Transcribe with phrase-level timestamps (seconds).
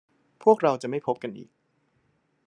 [0.43, 1.49] พวกเราจะไม่พบกันอีก